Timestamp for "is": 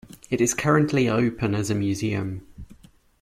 0.41-0.55